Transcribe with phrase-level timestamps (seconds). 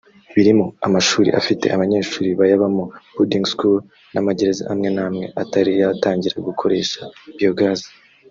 [0.35, 2.83] birimo amashuri afite abanyeshuri bayabamo
[3.15, 6.99] (boarding schools) n’amagerereza amwe n’amwe atari yatangira gukoresha
[7.37, 7.81] biogas